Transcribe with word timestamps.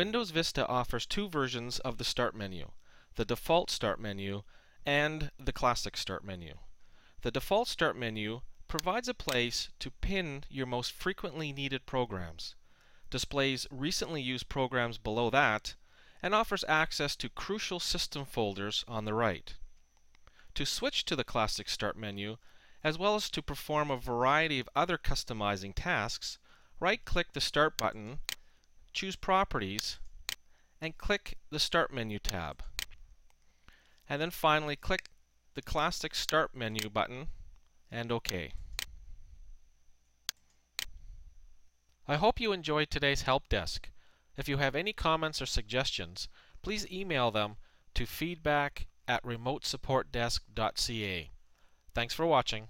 Windows 0.00 0.30
Vista 0.30 0.66
offers 0.66 1.04
two 1.04 1.28
versions 1.28 1.78
of 1.80 1.98
the 1.98 2.04
Start 2.04 2.34
menu 2.34 2.70
the 3.16 3.24
default 3.26 3.70
Start 3.70 4.00
menu 4.00 4.44
and 4.86 5.30
the 5.38 5.52
Classic 5.52 5.94
Start 5.94 6.24
menu. 6.24 6.54
The 7.20 7.30
default 7.30 7.68
Start 7.68 7.98
menu 7.98 8.40
provides 8.66 9.08
a 9.08 9.12
place 9.12 9.68
to 9.78 9.90
pin 9.90 10.44
your 10.48 10.64
most 10.64 10.92
frequently 10.92 11.52
needed 11.52 11.84
programs, 11.84 12.54
displays 13.10 13.66
recently 13.70 14.22
used 14.22 14.48
programs 14.48 14.96
below 14.96 15.28
that, 15.28 15.74
and 16.22 16.34
offers 16.34 16.64
access 16.66 17.14
to 17.16 17.28
crucial 17.28 17.78
system 17.78 18.24
folders 18.24 18.86
on 18.88 19.04
the 19.04 19.12
right. 19.12 19.52
To 20.54 20.64
switch 20.64 21.04
to 21.04 21.14
the 21.14 21.24
Classic 21.24 21.68
Start 21.68 21.98
menu, 21.98 22.38
as 22.82 22.96
well 22.96 23.16
as 23.16 23.28
to 23.28 23.42
perform 23.42 23.90
a 23.90 23.98
variety 23.98 24.60
of 24.60 24.68
other 24.74 24.96
customizing 24.96 25.74
tasks, 25.76 26.38
right-click 26.80 27.34
the 27.34 27.40
Start 27.42 27.76
button, 27.76 28.20
choose 28.92 29.16
Properties, 29.16 29.98
and 30.80 30.98
click 30.98 31.38
the 31.50 31.58
Start 31.58 31.92
menu 31.92 32.18
tab. 32.18 32.62
And 34.08 34.20
then 34.20 34.30
finally 34.30 34.76
click 34.76 35.10
the 35.54 35.62
Classic 35.62 36.14
Start 36.14 36.54
menu 36.54 36.88
button 36.88 37.28
and 37.90 38.10
OK. 38.10 38.52
I 42.08 42.16
hope 42.16 42.40
you 42.40 42.52
enjoyed 42.52 42.90
today's 42.90 43.22
help 43.22 43.48
desk. 43.48 43.90
If 44.36 44.48
you 44.48 44.56
have 44.56 44.74
any 44.74 44.92
comments 44.92 45.40
or 45.40 45.46
suggestions, 45.46 46.28
please 46.62 46.90
email 46.90 47.30
them 47.30 47.56
to 47.94 48.06
feedback 48.06 48.86
at 49.06 49.22
remotesupportdesk.ca. 49.22 51.30
Thanks 51.94 52.14
for 52.14 52.26
watching. 52.26 52.68